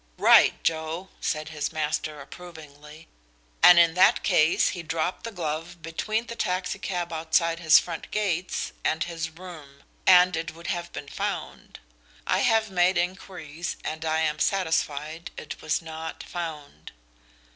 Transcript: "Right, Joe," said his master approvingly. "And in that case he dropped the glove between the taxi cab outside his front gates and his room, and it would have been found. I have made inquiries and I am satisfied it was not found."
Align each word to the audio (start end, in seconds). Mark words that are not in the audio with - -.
"Right, 0.17 0.63
Joe," 0.63 1.09
said 1.19 1.49
his 1.49 1.71
master 1.71 2.21
approvingly. 2.21 3.07
"And 3.61 3.77
in 3.77 3.93
that 3.93 4.23
case 4.23 4.69
he 4.69 4.81
dropped 4.81 5.23
the 5.25 5.31
glove 5.31 5.79
between 5.83 6.25
the 6.25 6.33
taxi 6.35 6.79
cab 6.79 7.13
outside 7.13 7.59
his 7.59 7.77
front 7.77 8.09
gates 8.09 8.71
and 8.83 9.03
his 9.03 9.29
room, 9.29 9.83
and 10.07 10.35
it 10.35 10.55
would 10.55 10.65
have 10.73 10.91
been 10.91 11.07
found. 11.07 11.77
I 12.25 12.39
have 12.39 12.71
made 12.71 12.97
inquiries 12.97 13.77
and 13.83 14.03
I 14.03 14.21
am 14.21 14.39
satisfied 14.39 15.29
it 15.37 15.61
was 15.61 15.83
not 15.83 16.23
found." 16.23 16.93